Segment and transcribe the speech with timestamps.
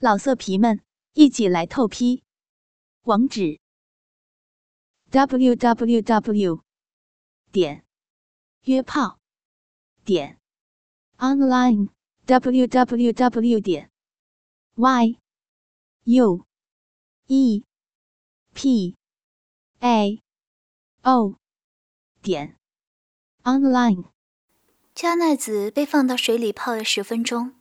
[0.00, 0.80] 老色皮们，
[1.14, 2.22] 一起来透批！
[3.02, 3.58] 网址
[5.10, 6.62] ：w w w
[7.50, 7.84] 点
[8.62, 9.18] 约炮
[10.04, 10.38] 点
[11.16, 11.88] online
[12.26, 13.90] w w w 点
[14.76, 15.18] y
[16.04, 16.46] u
[17.26, 17.64] e
[18.54, 18.96] p
[19.80, 20.22] a
[21.02, 21.34] o
[22.22, 22.56] 点
[23.42, 24.04] online。
[24.94, 27.57] 加奈子被放到水里泡了十分钟。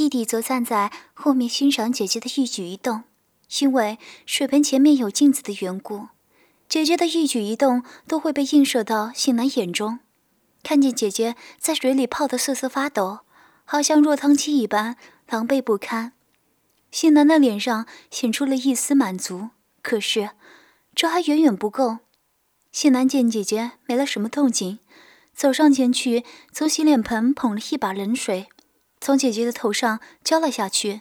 [0.00, 3.02] 弟弟则站在后面欣赏姐姐的一举一动，
[3.60, 6.08] 因为水盆前面有镜子的缘故，
[6.70, 9.98] 姐姐的一举一动都会被映射到信男眼中。
[10.62, 13.18] 看见姐姐在水里泡得瑟瑟发抖，
[13.66, 14.96] 好像落汤鸡一般
[15.28, 16.14] 狼狈不堪，
[16.90, 19.50] 信男的脸上显出了一丝满足。
[19.82, 20.30] 可是，
[20.94, 21.98] 这还远远不够。
[22.72, 24.78] 信男见姐姐没了什么动静，
[25.34, 28.48] 走上前去，从洗脸盆捧了一把冷水。
[29.00, 31.00] 从姐姐的头上浇了下去，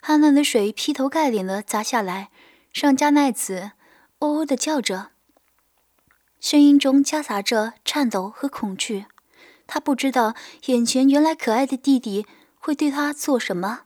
[0.00, 2.30] 寒冷的水劈头盖脸的砸下来，
[2.72, 3.72] 让加奈子
[4.20, 5.10] 哦哦的叫着，
[6.40, 9.04] 声音中夹杂着颤抖和恐惧。
[9.66, 10.34] 她不知道
[10.66, 12.24] 眼前原来可爱的弟弟
[12.58, 13.82] 会对她做什么。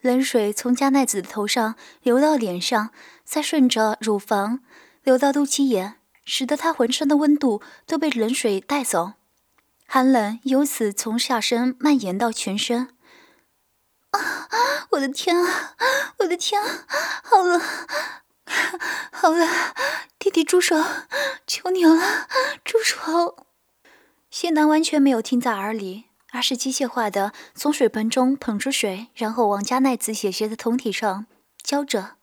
[0.00, 2.90] 冷水从加奈子的头上流到脸上，
[3.24, 4.60] 再顺着乳房
[5.02, 9.12] 流到肚脐眼，使得她浑身的温度都被冷水带走。
[9.86, 12.88] 寒冷由此从下身蔓延到全身。
[14.10, 14.48] 啊！
[14.90, 15.76] 我的天啊！
[16.18, 16.86] 我的天啊！
[17.22, 17.60] 好冷，
[19.10, 19.48] 好冷！
[20.18, 20.76] 弟弟住手！
[21.46, 22.28] 求你了，
[22.64, 23.46] 住手！
[24.30, 31.26] 谢楠完全没有听在耳里，而是机械化的从水盆中捧出水，然后往加奈子姐姐的酮体上
[31.62, 32.16] 浇着。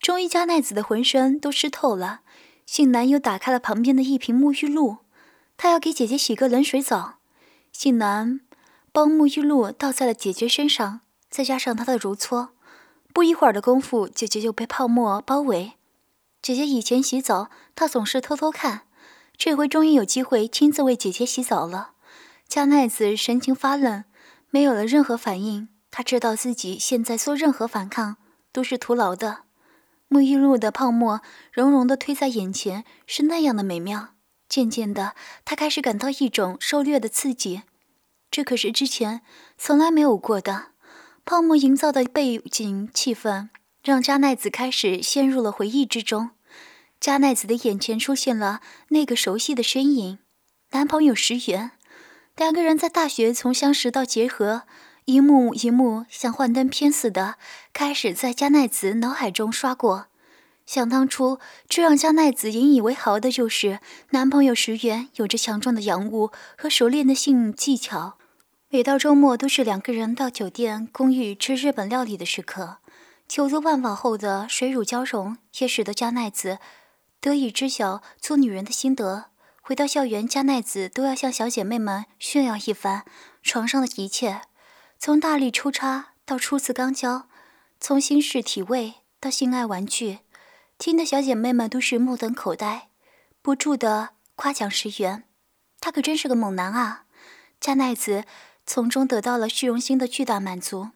[0.00, 2.20] 终于，加奈子的浑身都湿透了。
[2.66, 5.03] 信男又打开了旁边的一瓶沐浴露。
[5.56, 7.18] 他要给姐姐洗个冷水澡，
[7.72, 8.40] 信男
[8.92, 12.50] 帮沐浴露倒在了姐姐身上，再加上他的揉搓，
[13.12, 15.74] 不一会儿的功夫，姐姐就被泡沫包围。
[16.42, 18.82] 姐姐以前洗澡，他总是偷偷看，
[19.36, 21.92] 这回终于有机会亲自为姐姐洗澡了。
[22.46, 24.04] 加奈子神情发愣，
[24.50, 25.68] 没有了任何反应。
[25.90, 28.16] 他知道自己现在做任何反抗
[28.52, 29.44] 都是徒劳的。
[30.10, 34.13] 沐浴露的泡沫融融的推在眼前，是那样的美妙。
[34.54, 37.62] 渐渐的，他开始感到一种受虐的刺激，
[38.30, 39.22] 这可是之前
[39.58, 40.66] 从来没有过的。
[41.24, 43.48] 泡沫营造的背景气氛，
[43.82, 46.30] 让加奈子开始陷入了回忆之中。
[47.00, 48.60] 加奈子的眼前出现了
[48.90, 50.20] 那个熟悉的身影，
[50.70, 51.72] 男朋友石原。
[52.36, 54.62] 两个人在大学从相识到结合，
[55.06, 57.34] 一幕一幕像幻灯片似的，
[57.72, 60.06] 开始在加奈子脑海中刷过。
[60.66, 61.38] 想当初，
[61.68, 63.80] 这让加奈子引以为豪的就是
[64.10, 68.18] 男朋友石原有着强壮的阳物和熟练的性技巧。
[68.70, 72.78] 每到周末，都是两个人到酒店公寓吃日本料理的时刻。
[73.28, 76.58] 酒足饭饱后的水乳交融，也使得加奈子
[77.20, 79.26] 得以知晓做女人的心得。
[79.60, 83.04] 回到校园，加奈子都要向小姐妹们炫耀一番
[83.42, 84.42] 床上的一切，
[84.98, 87.28] 从大力抽插到初次肛交，
[87.78, 90.18] 从新式体位到性爱玩具。
[90.76, 92.88] 听的小姐妹们都是目瞪口呆，
[93.40, 95.24] 不住的夸奖石原，
[95.80, 97.04] 他可真是个猛男啊！
[97.60, 98.24] 加奈子
[98.66, 100.90] 从中得到了虚荣心的巨大满足。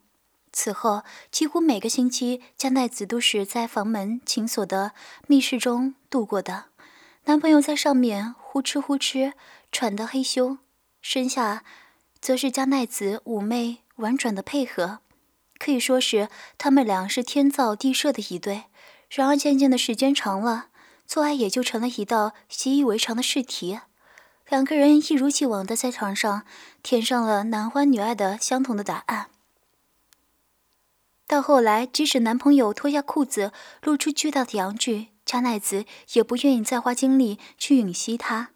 [0.51, 4.91] 此后，几乎每个星期，加奈子都是在房门紧锁的
[5.27, 6.65] 密室中度过的。
[7.25, 9.33] 男朋友在上面呼哧呼哧
[9.71, 10.57] 喘得嘿咻，
[11.01, 11.63] 身下
[12.19, 14.99] 则是加奈子妩媚婉转的配合，
[15.57, 18.65] 可以说是他们俩是天造地设的一对。
[19.09, 20.67] 然而，渐渐的时间长了，
[21.07, 23.79] 做爱也就成了一道习以为常的试题。
[24.47, 26.43] 两个人一如既往的在床上
[26.81, 29.29] 填上了男欢女爱的相同的答案。
[31.27, 33.51] 到后来，即使男朋友脱下裤子
[33.83, 38.49] 露出巨大的阳具，加奈子也不愿意再花精力去吮吸他。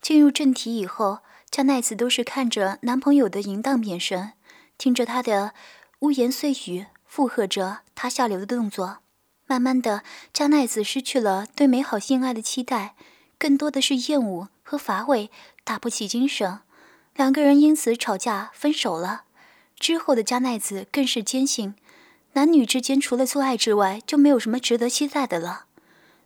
[0.00, 1.18] 进入正题以后，
[1.50, 4.32] 加奈子都是看着男朋友的淫荡眼神，
[4.78, 5.52] 听着他的
[6.00, 9.03] 污言碎语，附和着他下流的动作。
[9.46, 10.02] 慢慢的，
[10.32, 12.94] 加奈子失去了对美好性爱的期待，
[13.38, 15.30] 更多的是厌恶和乏味，
[15.64, 16.60] 打不起精神。
[17.14, 19.24] 两个人因此吵架分手了。
[19.78, 21.74] 之后的加奈子更是坚信，
[22.32, 25.66] 男女之间除了做爱之外，就没有什么值得期待的了。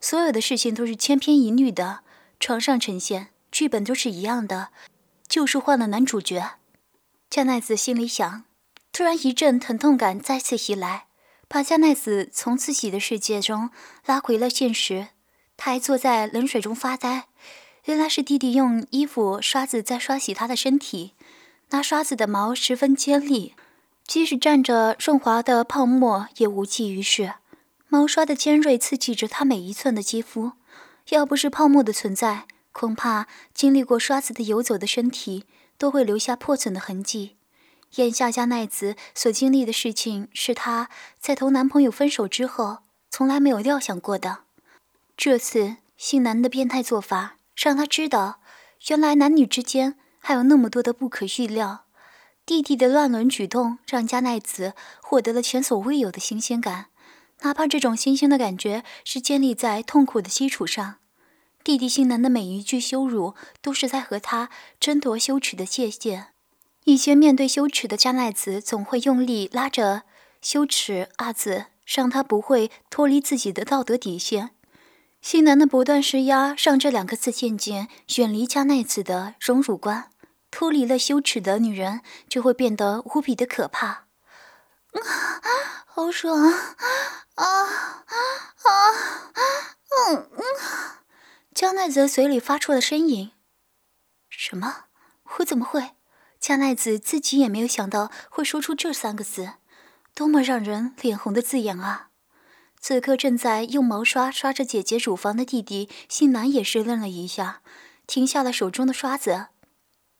[0.01, 2.01] 所有的事情都是千篇一律的，
[2.39, 4.69] 床上呈现剧本都是一样的，
[5.27, 6.53] 就是换了男主角。
[7.29, 8.45] 加奈子心里想，
[8.93, 11.08] 突然一阵疼痛感再次袭来。
[11.49, 13.71] 把加奈子从自己的世界中
[14.05, 15.09] 拉回了现实，
[15.57, 17.25] 他还坐在冷水中发呆。
[17.87, 21.15] 原来是弟弟用衣服刷子在刷洗他的身体，
[21.71, 23.55] 那刷子的毛十分尖利，
[24.07, 27.37] 即使蘸着润滑的泡沫，也无济于事。
[27.89, 30.53] 毛刷的尖锐刺激着他每一寸的肌肤，
[31.09, 35.47] 要不是泡沫的存在，恐怕经历过刷子的游走的身体
[35.79, 37.38] 都会留下破损的痕迹。
[37.97, 40.89] 眼下加奈子所经历的事情，是她
[41.19, 42.79] 在同男朋友分手之后
[43.11, 44.41] 从来没有料想过的。
[45.17, 48.41] 这次姓南的变态做法，让她知道，
[48.89, 51.87] 原来男女之间还有那么多的不可预料。
[52.47, 56.87] 弟弟的乱伦举动，让加奈子获得了前所未有的新鲜感。
[57.43, 60.97] 哪怕这种新鲜的感觉是建立在痛苦的基础上，
[61.63, 64.49] 弟弟姓南的每一句羞辱都是在和他
[64.81, 66.29] 争夺羞耻的界限。
[66.89, 70.05] 一些面对羞耻的加奈子，总会用力拉着
[70.41, 74.53] “羞耻”二字，让他不会脱离自己的道德底线。
[75.21, 80.11] 姓南的不断施压，让这两个字渐渐远离加奈子的荣辱观。
[80.51, 84.07] 脱离了羞耻的女人，就会变得无比的可怕。
[85.85, 86.55] 好爽啊！
[87.35, 87.45] 啊
[88.65, 88.73] 啊！
[90.09, 90.43] 嗯嗯，
[91.55, 93.33] 江奈子嘴里发出了呻吟。
[94.31, 94.85] 什么？
[95.37, 95.91] 我怎么会？
[96.41, 99.55] 江奈子自己也没有想到会说出这三个字，
[100.15, 102.09] 多么让人脸红的字眼啊！
[102.81, 107.61] 此刻正在用毛刷刷着姐姐乳房的弟弟信男也是愣了一下，
[108.07, 109.49] 停下了手中的刷子。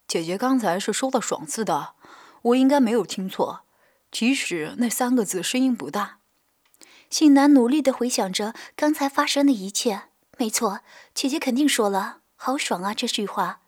[0.09, 1.95] 姐姐刚才是说到“爽”字的，
[2.43, 3.61] 我应该没有听错。
[4.11, 6.19] 即使那三个字声音不大，
[7.09, 10.05] 信男努力的回想着刚才发生的一切。
[10.37, 10.81] 没错，
[11.15, 13.61] 姐姐肯定说了“好爽啊”这句话。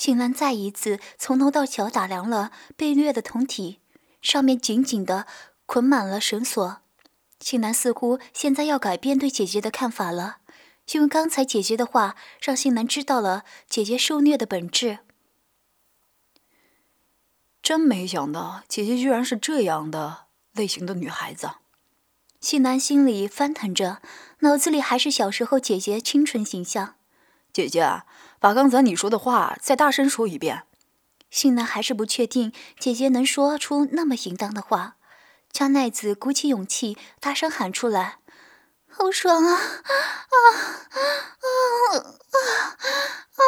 [0.00, 3.80] 信南再一次从头到脚打量了被虐的酮体，
[4.22, 5.26] 上面紧紧的
[5.66, 6.78] 捆满了绳索。
[7.38, 10.38] 信南似乎现在要改变对姐姐的看法了，
[10.92, 15.00] 因为刚才姐姐的话让信男知道了姐姐受虐的本质。
[17.62, 21.50] 真没想到，姐姐居然是这样的类型的女孩子。
[22.40, 24.00] 信南心里翻腾着，
[24.38, 26.94] 脑子里还是小时候姐姐清纯形象。
[27.52, 28.02] 姐姐，
[28.40, 30.64] 把刚才你说的话再大声说一遍。
[31.30, 34.96] 信南还是不确定姐姐能说出那么淫荡的话。
[35.52, 38.18] 加奈子鼓起勇气，大声喊出来
[38.88, 39.52] ：“好爽啊！
[39.52, 40.36] 啊
[41.40, 42.38] 啊啊
[43.34, 43.42] 啊！”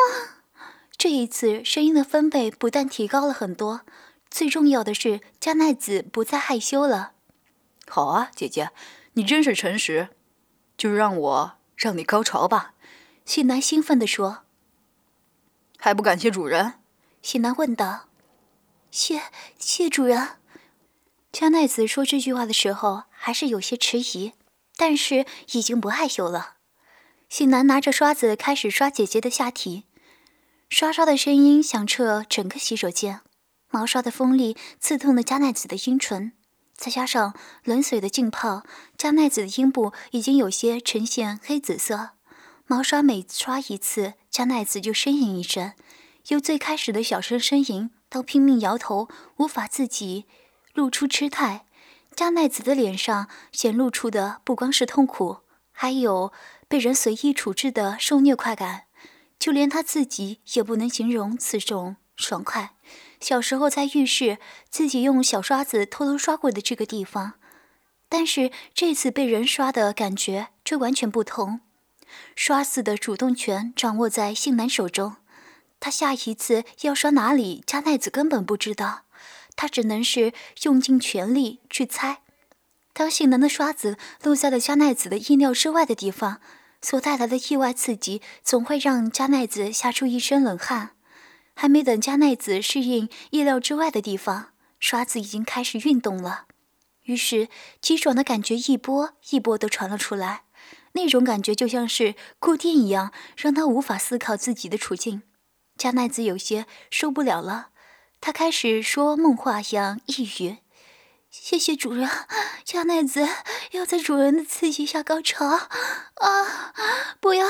[0.99, 3.83] 这一次，声音的分贝不但提高了很多，
[4.29, 7.13] 最重要的是，加奈子不再害羞了。
[7.87, 8.71] 好啊，姐姐，
[9.13, 10.09] 你真是诚实，
[10.77, 12.75] 就让我让你高潮吧。”
[13.25, 14.43] 喜南兴奋地说。
[15.85, 16.75] “还不感谢主人？”
[17.23, 18.05] 喜南问道。
[18.93, 19.21] “谢
[19.59, 20.37] 谢主人。”
[21.33, 24.33] 加奈子说这句话的时候还是有些迟疑，
[24.77, 26.55] 但是已经不害羞了。
[27.29, 29.83] 喜南拿着刷子开始刷姐姐的下体。
[30.69, 33.21] 刷刷的声音响彻整个洗手间，
[33.71, 36.33] 毛刷的锋利刺痛了加奈子的阴唇，
[36.77, 37.35] 再加上
[37.65, 38.63] 冷水的浸泡，
[38.97, 42.11] 加奈子的阴部已经有些呈现黑紫色。
[42.73, 45.75] 毛刷每刷一次，加奈子就呻吟一声，
[46.29, 50.25] 由最开始的小声呻吟到拼命摇头，无法自己
[50.73, 51.67] 露出痴态。
[52.17, 55.41] 加奈子的脸上显露出的不光是痛苦，
[55.71, 56.33] 还有
[56.67, 58.85] 被人随意处置的受虐快感。
[59.39, 62.75] 就连他自己也不能形容此种爽快。
[63.21, 64.39] 小时候在浴室
[64.71, 67.35] 自己用小刷子偷偷刷过的这个地方，
[68.09, 71.61] 但是这次被人刷的感觉却完全不同。
[72.35, 75.17] 刷子的主动权掌握在信男手中，
[75.81, 79.03] 他下一次要刷哪里，加奈子根本不知道，
[79.57, 82.23] 他只能是用尽全力去猜。
[82.93, 86.41] 当性男的刷子落在了加奈子的意料之外的地方。
[86.85, 90.97] 所带来的意外刺激，总会让加奈子吓出一身冷汗。
[91.55, 94.49] 还没等加奈子适应意料之外的地方，
[94.81, 96.47] 刷子已经开始运动了。
[97.05, 97.49] 于是，
[97.81, 100.43] 激爽的感觉一波一波地传了出来。
[100.93, 105.23] 那种感觉就像是过电一样，让他无法思考自己的处境。
[105.77, 107.69] 加奈子有些受不了了，
[108.21, 110.59] 他开始说梦话一样呓语。
[111.31, 112.11] 谢谢主人，
[112.63, 113.27] 加奈子
[113.71, 116.75] 要在主人的刺激下高潮啊！
[117.21, 117.49] 不要，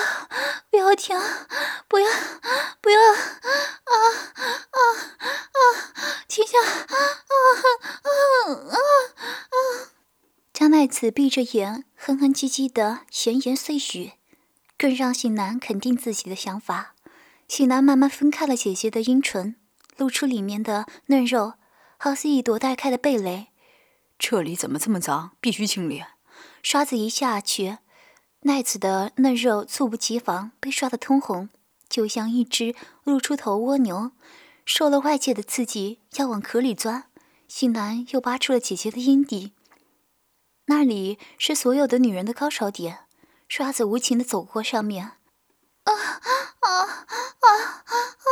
[0.70, 1.18] 不要停，
[1.88, 2.08] 不要，
[2.80, 3.16] 不要啊
[3.84, 4.78] 啊
[5.50, 5.58] 啊！
[6.28, 7.34] 停下啊啊
[8.04, 8.08] 啊
[9.50, 9.91] 啊！
[10.62, 14.12] 加奈子闭着眼，哼哼唧唧的闲言碎语，
[14.78, 16.94] 更让喜男肯定自己的想法。
[17.48, 19.56] 喜男慢慢分开了姐姐的阴唇，
[19.96, 21.54] 露出里面的嫩肉，
[21.96, 23.48] 好似一朵待开的蓓蕾。
[24.16, 25.32] 这里怎么这么脏？
[25.40, 26.04] 必须清理。
[26.62, 27.78] 刷子一下去，
[28.42, 31.48] 奈子的嫩肉猝不及防被刷得通红，
[31.88, 34.12] 就像一只露出头蜗牛，
[34.64, 37.06] 受了外界的刺激要往壳里钻，
[37.48, 39.50] 信男又扒出了姐姐的阴蒂，
[40.66, 43.06] 那里是所有的女人的高潮点，
[43.48, 45.04] 刷子无情的走过上面。
[45.04, 45.92] 啊啊
[46.60, 46.86] 啊啊
[47.40, 48.30] 啊啊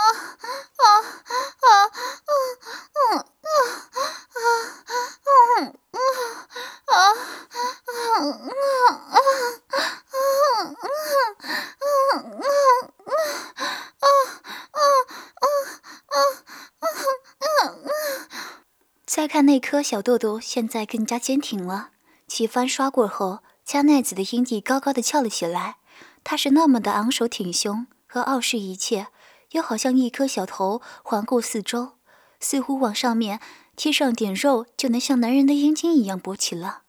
[19.06, 21.90] 再看那颗小豆豆，现在更加坚挺了。
[22.26, 25.76] 几番刷过后，加奈子的阴蒂高高的翘了起来。
[26.24, 29.08] 她是那么的昂首挺胸和傲视一切，
[29.52, 31.92] 又好像一颗小头环顾四周，
[32.38, 33.40] 似乎往上面
[33.76, 36.82] 贴上点肉就能像男人的阴茎一样勃起了。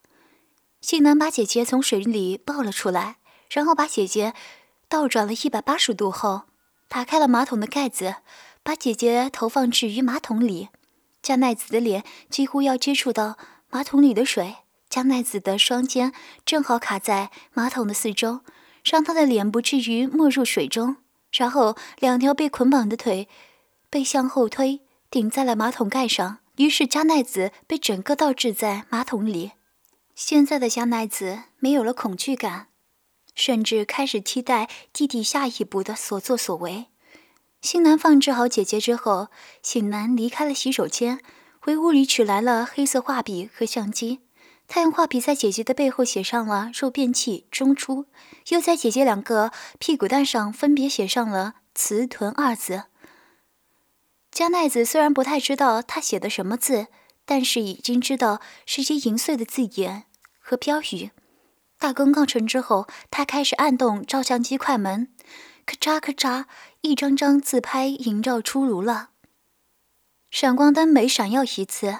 [0.80, 3.16] 信男把姐姐从水里抱了出来，
[3.50, 4.34] 然后把姐姐
[4.88, 6.42] 倒转了一百八十度后，
[6.88, 8.16] 打开了马桶的盖子，
[8.62, 10.68] 把姐姐投放置于马桶里。
[11.22, 13.38] 加奈子的脸几乎要接触到
[13.70, 14.56] 马桶里的水。
[14.90, 16.12] 加奈子的双肩
[16.44, 18.40] 正好卡在马桶的四周，
[18.84, 20.96] 让她的脸不至于没入水中。
[21.32, 23.28] 然后，两条被捆绑的腿
[23.88, 26.38] 被向后推，顶在了马桶盖上。
[26.56, 29.52] 于是，加奈子被整个倒置在马桶里。
[30.14, 32.68] 现在的加奈子没有了恐惧感，
[33.34, 36.88] 甚至开始期待弟弟下一步的所作所为。
[37.62, 39.28] 新男放置好姐姐之后，
[39.62, 41.20] 醒男离开了洗手间，
[41.58, 44.20] 回屋里取来了黑色画笔和相机。
[44.74, 48.06] 他用画笔在姐姐的背后写上了“肉便器中出”，
[48.48, 52.84] 又在姐姐两个屁股蛋上分别写上了“雌臀”二字。
[54.30, 56.86] 加奈子虽然不太知道他写的什么字，
[57.26, 60.04] 但是已经知道是些淫秽的字眼
[60.40, 61.10] 和标语。
[61.78, 65.12] 大功告成之后，他开始按动照相机快门，
[65.66, 66.46] 咔嚓咔嚓，
[66.80, 69.10] 一张张自拍影照出炉了。
[70.30, 71.98] 闪光灯每闪耀一次。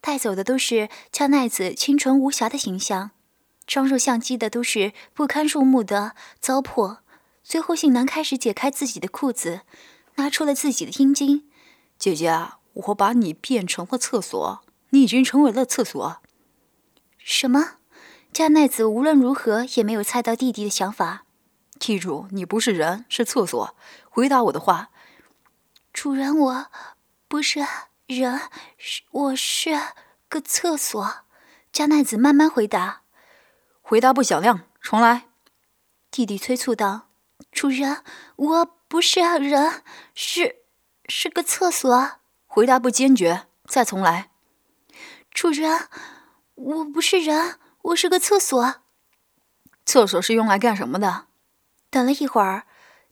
[0.00, 3.10] 带走的都是加奈子清纯无瑕的形象，
[3.66, 6.98] 装入相机的都是不堪入目的糟粕。
[7.42, 9.62] 最后，信男开始解开自己的裤子，
[10.16, 11.48] 拿出了自己的阴茎。
[11.98, 12.30] 姐姐，
[12.74, 16.18] 我把你变成了厕所，你已经成为了厕所。
[17.18, 17.76] 什么？
[18.30, 21.24] 加奈子无论如何也没有猜到弟弟的想法。
[21.80, 23.74] 记住，你不是人，是厕所。
[24.10, 24.90] 回答我的话。
[25.92, 26.66] 主人，我
[27.26, 27.64] 不是。
[28.08, 28.40] 人
[28.78, 29.78] 是我是
[30.30, 31.26] 个厕所，
[31.70, 33.02] 加奈子慢慢回答。
[33.82, 35.28] 回答不响亮，重来。
[36.10, 37.08] 弟弟催促道
[37.52, 38.02] ：“主人，
[38.36, 39.82] 我不是人，
[40.14, 40.62] 是
[41.06, 42.12] 是个厕所。”
[42.48, 44.30] 回答不坚决，再重来。
[45.30, 45.88] 主人，
[46.54, 48.76] 我不是人，我是个厕所。
[49.84, 51.26] 厕所是用来干什么的？
[51.90, 52.66] 等了一会儿，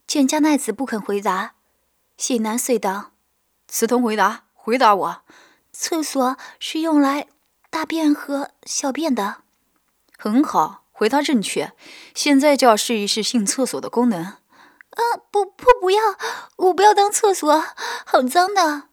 [0.07, 1.53] 见加奈子不肯回答，
[2.17, 3.11] 谢南遂道
[3.69, 5.21] ：“刺通回答。”回答我，
[5.71, 7.27] 厕所是用来
[7.69, 9.37] 大便和小便的。
[10.17, 11.71] 很好，回答正确。
[12.13, 14.21] 现在就要试一试性厕所的功能。
[14.25, 16.01] 啊，不不不要，
[16.57, 17.63] 我不要当厕所，
[18.05, 18.89] 好脏的。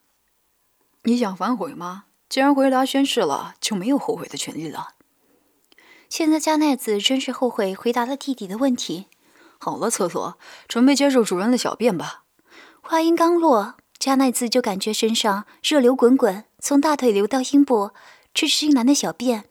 [1.02, 2.04] 你想反悔吗？
[2.28, 4.90] 既然回答宣誓了，就没有后悔的权利了。
[6.08, 9.08] 现在加奈子真是后悔回答了弟弟的问题。
[9.58, 10.38] 好了，厕所，
[10.68, 12.22] 准备接受主人的小便吧。
[12.80, 13.74] 话音刚落。
[14.04, 17.92] 加奈子就感觉身上热流滚滚，从大腿流到阴部，
[18.34, 19.44] 这是新男的小便，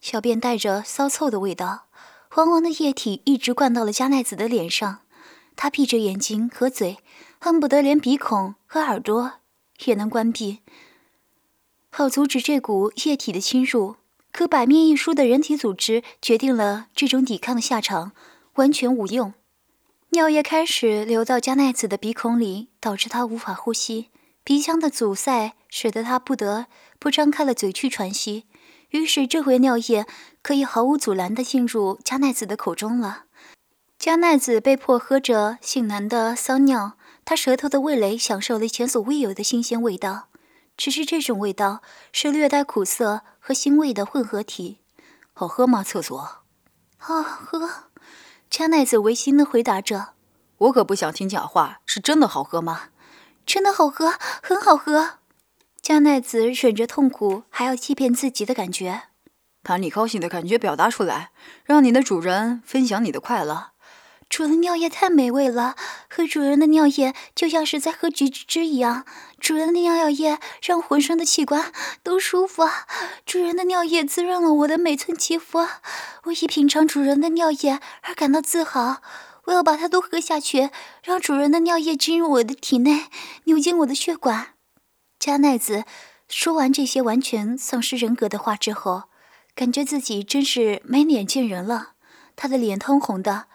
[0.00, 1.86] 小便带着骚臭的味道，
[2.30, 5.00] 黄黄的液体一直灌到了加奈子的脸上。
[5.56, 6.98] 他闭着眼睛和嘴，
[7.40, 9.40] 恨不得连鼻孔和耳朵
[9.86, 10.60] 也能关闭，
[11.90, 13.96] 好阻止这股液体的侵入。
[14.30, 18.12] 可百面一疏的人体组织决定了这种抵抗的下场，
[18.54, 19.34] 完全无用。
[20.16, 24.08] 尿液开始流到加奈子的鼻孔里，导致她无法呼吸。
[24.42, 26.68] 鼻腔的阻塞使得她不得
[26.98, 28.46] 不张开了嘴去喘息。
[28.88, 30.06] 于是这回尿液
[30.40, 33.24] 可以毫无阻拦地进入加奈子的口中了。
[33.98, 36.96] 加奈子被迫喝着性男的骚尿，
[37.26, 40.28] 她舌头的味蕾享受了前所未有的新鲜味道。
[40.78, 44.78] 只是这种味道是略带苦涩和腥味的混合体。
[45.34, 45.84] 好喝吗？
[45.84, 46.38] 厕所？
[46.96, 47.85] 好喝。
[48.56, 50.14] 加奈子违心的回答着
[50.56, 52.84] ：“我可不想听假话，是真的好喝吗？
[53.44, 55.18] 真的好喝，很好喝。”
[55.82, 59.08] 加奈子忍着痛苦，还要欺骗自己的感觉，
[59.62, 61.32] 把你高兴的感觉表达出来，
[61.64, 63.72] 让你的主人分享你的快乐。
[64.28, 65.76] 主人的尿液太美味了，
[66.10, 69.06] 喝主人的尿液就像是在喝橘子汁一样。
[69.38, 72.86] 主人的尿液让浑身的器官都舒服啊。
[73.24, 75.66] 主人的尿液滋润了我的每寸肌肤。
[76.24, 79.00] 我以品尝主人的尿液而感到自豪。
[79.44, 80.70] 我要把它都喝下去，
[81.04, 83.04] 让主人的尿液进入我的体内，
[83.44, 84.54] 流进我的血管。
[85.20, 85.84] 加奈子
[86.28, 89.04] 说完这些完全丧失人格的话之后，
[89.54, 91.92] 感觉自己真是没脸见人了。
[92.34, 93.46] 他的脸通红的，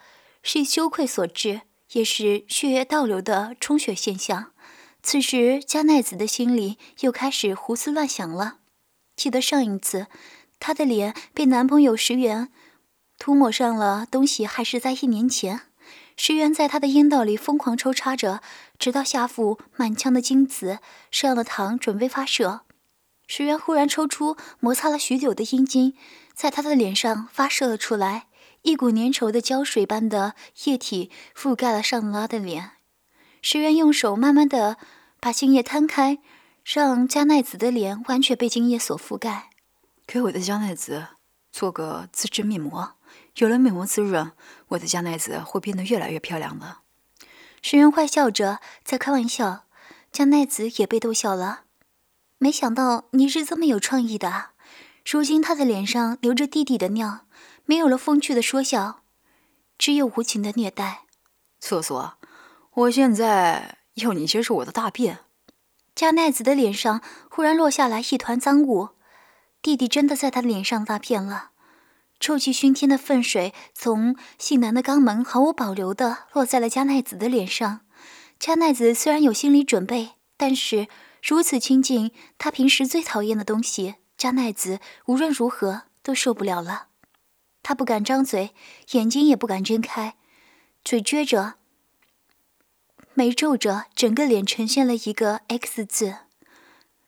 [0.43, 4.51] 是羞愧所致，也是血液倒流的充血现象。
[5.03, 8.57] 此时，加奈子的心里又开始胡思乱想了。
[9.15, 10.07] 记得上一次，
[10.59, 12.49] 她的脸被男朋友石原
[13.17, 15.61] 涂抹上了东西，还是在一年前。
[16.17, 18.41] 石原在她的阴道里疯狂抽插着，
[18.77, 20.79] 直到下腹满腔的精子
[21.09, 22.61] 上了膛，准备发射。
[23.27, 25.95] 石原忽然抽出摩擦了许久的阴茎，
[26.33, 28.27] 在她的脸上发射了出来，
[28.63, 32.71] 一股粘稠的胶水般的液体覆盖了上拉的脸。
[33.41, 34.77] 石原用手慢慢的
[35.19, 36.19] 把精液摊开，
[36.63, 39.49] 让加奈子的脸完全被精液所覆盖。
[40.05, 41.07] 给我的加奈子
[41.51, 42.93] 做个自制面膜，
[43.37, 44.31] 有了面膜滋润，
[44.69, 46.77] 我的加奈子会变得越来越漂亮的。
[47.63, 49.65] 石原坏笑着在开玩笑，
[50.11, 51.61] 加奈子也被逗笑了。
[52.37, 54.49] 没想到你是这么有创意的。
[55.03, 57.25] 如今他的脸上流着弟弟的尿，
[57.65, 59.03] 没有了风趣的说笑，
[59.77, 61.05] 只有无情的虐待。
[61.59, 62.17] 厕所。
[62.73, 65.19] 我现在要你接受我的大便。
[65.93, 68.91] 加奈子的脸上忽然落下来一团脏物，
[69.61, 71.51] 弟弟真的在他脸上大便了。
[72.17, 77.81] 臭气熏天的粪水从性男的肛门毫无保留地落在了加奈子的脸上。
[78.39, 80.87] 加奈子虽然有心理准备，但是
[81.21, 86.87] 如此亲近他平时最讨厌的东西，加奈子无论如何都受不了了。
[87.63, 88.53] 他不敢张嘴，
[88.91, 90.15] 眼睛也不敢睁开，
[90.83, 91.55] 嘴撅着。
[93.13, 96.15] 眉皱着，整个脸呈现了一个 X 字。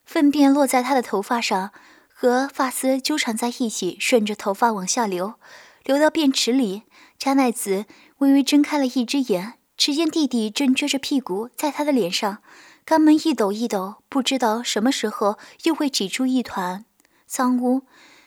[0.06, 1.72] 粪便落在他的头发上，
[2.14, 5.36] 和发丝纠缠在一起，顺着头发往下流，
[5.84, 6.84] 流到便池里。
[7.18, 7.86] 加奈子
[8.18, 12.44] 微微睁开了一只眼，只见弟弟正撅着屁股在他的脸上，
[12.86, 16.84] 肛门一抖一抖，不知道什么时候又会挤出一团
[17.26, 17.84] 脏污。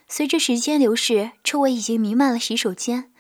[0.09, 3.11] 随着时间流逝，周围已经弥漫了洗手间，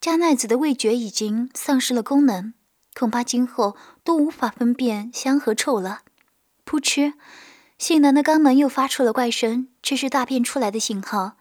[0.00, 2.54] 加奈子的味觉已经丧失了功能。
[2.94, 6.02] 恐怕今后都无法分辨香和臭了。
[6.64, 7.14] 噗嗤，
[7.78, 11.36] 性男的肛门又发出了怪声，这是大便出来的信号。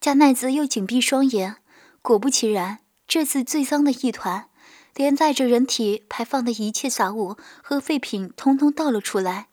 [0.00, 1.56] 加奈子又紧闭双眼，
[2.02, 4.48] 果不其然，这次最脏的一团，
[4.94, 9.46] 连带着人体排放的一切杂物和废品，通通倒了出来。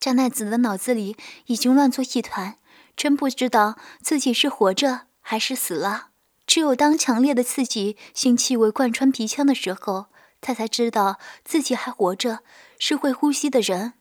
[0.00, 2.56] 加奈子的脑子里已经乱作一团，
[2.96, 6.08] 真不知道自己是活着还是死了。
[6.46, 10.06] 只有当强烈的刺激性气味贯穿鼻腔的时候。
[10.46, 12.40] 他才知道自己还活着，
[12.78, 13.94] 是会呼吸的人。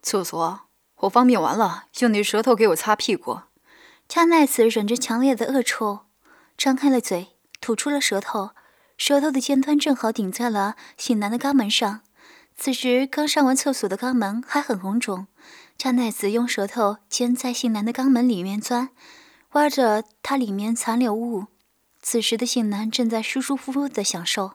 [0.00, 0.60] 厕所，
[0.98, 3.40] 我方便完了，用你舌头给我擦屁股。
[4.06, 6.06] 加奈子忍着强烈的恶臭，
[6.56, 8.50] 张开了嘴，吐出了舌头，
[8.96, 12.02] 舌头的尖端正好顶在了醒男的肛门上。
[12.56, 15.26] 此时刚上完厕所的肛门还很红肿，
[15.78, 18.90] 加奈子用舌头尖在性男的肛门里面钻，
[19.52, 21.46] 挖着它里面残留物。
[22.02, 24.54] 此时的性男正在舒舒服服的享受，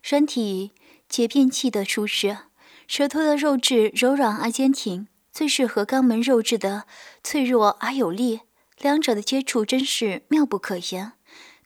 [0.00, 0.70] 身体。
[1.08, 2.38] 洁便器的舒适，
[2.86, 6.84] 舌头的肉质柔软而坚挺，最适合肛门肉质的
[7.24, 8.42] 脆弱而有力。
[8.78, 11.14] 两者的接触真是妙不可言。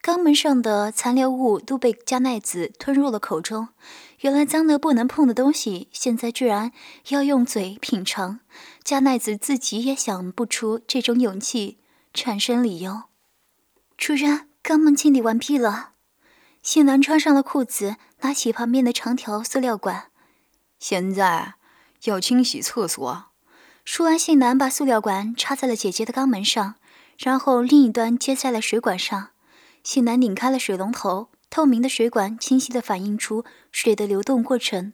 [0.02, 3.68] 肛门上的残留物都被加奈子吞入了口中。
[4.24, 6.72] 原来脏得不能碰的东西，现在居然
[7.08, 8.40] 要用嘴品尝。
[8.82, 11.76] 加奈子自己也想不出这种勇气
[12.14, 13.02] 产生理由。
[13.98, 15.90] 主人，肛门清理完毕了。
[16.62, 17.96] 信男穿上了裤子。
[18.20, 20.06] 拿起旁边的长条塑料管，
[20.78, 21.56] 现在
[22.04, 23.26] 要清洗厕所。
[23.84, 26.76] 说完，信男把塑料管插在了姐姐的肛门上，
[27.18, 29.32] 然后另一端接在了水管上。
[29.82, 34.92] 信男拧开了水龙头，透明的水管清晰地反映出水的流动过程。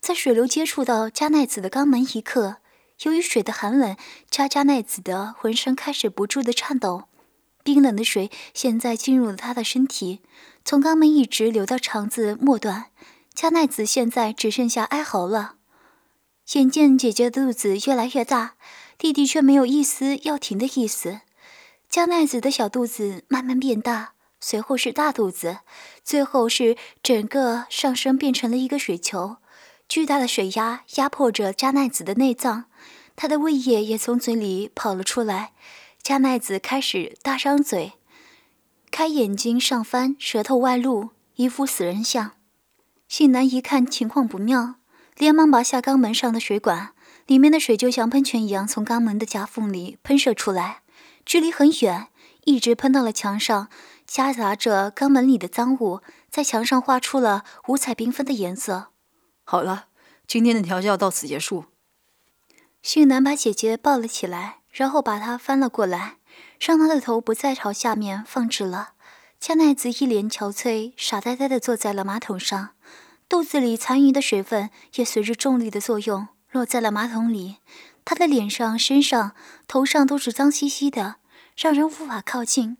[0.00, 2.56] 在水流接触到加奈子的肛门一刻，
[3.04, 3.96] 由于水的寒冷，
[4.28, 7.04] 加加奈子的浑身开始不住地颤抖。
[7.62, 10.22] 冰冷的水现在进入了他的身体。
[10.64, 12.86] 从肛门一直流到肠子末端，
[13.32, 15.54] 加奈子现在只剩下哀嚎了。
[16.54, 18.54] 眼见姐姐的肚子越来越大，
[18.98, 21.20] 弟弟却没有一丝要停的意思。
[21.88, 25.58] 加奈子的小肚子慢慢变大，随后是大肚子，
[26.02, 29.36] 最后是整个上身变成了一个水球。
[29.88, 32.64] 巨大的水压压迫着加奈子的内脏，
[33.14, 35.52] 她的胃液也从嘴里跑了出来。
[36.02, 37.92] 加奈子开始大张嘴。
[38.90, 42.32] 开眼睛上翻，舌头外露，一副死人相。
[43.08, 44.74] 信男一看情况不妙，
[45.16, 46.94] 连忙拔下肛门上的水管，
[47.26, 50.82] 里面的水就像喷泉一样从肛门的夹缝里喷射出来，
[51.24, 52.08] 距离很远，
[52.44, 53.68] 一直喷到了墙上，
[54.06, 58.88] 夹杂着肛门里的脏物，在墙上画出了五彩缤纷的颜色。
[59.44, 59.86] 好了，
[60.26, 61.64] 今天的调教到此结束。
[62.82, 66.16] 迅男把姐姐抱了起来，然后把她翻了过来，
[66.60, 68.94] 让她的头不再朝下面放置了。
[69.38, 72.70] 加奈子一脸憔悴，傻呆呆地坐在了马桶上，
[73.28, 77.56] 肚子里残余的水分也随着重力的作用落在了马桶里。
[78.04, 79.32] 她的脸上、身上、
[79.66, 81.16] 头上都是脏兮兮的，
[81.56, 82.78] 让人无法靠近。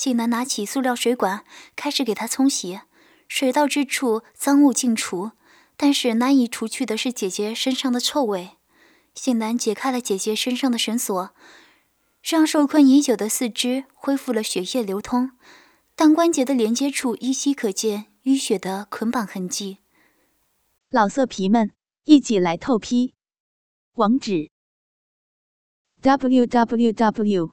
[0.00, 1.44] 信南拿起塑料水管，
[1.76, 2.80] 开始给她冲洗，
[3.28, 5.32] 水到之处脏物尽除，
[5.76, 8.52] 但是难以除去的是姐姐身上的臭味。
[9.14, 11.34] 信南解开了姐姐身上的绳索，
[12.22, 15.32] 让受困已久的四肢恢复了血液流通，
[15.94, 19.80] 但关节的连接处依稀可见淤血的捆绑痕迹。
[20.88, 21.72] 老色皮们，
[22.04, 23.12] 一起来透批！
[23.96, 24.50] 网址
[26.00, 27.50] ：w w w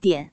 [0.00, 0.32] 点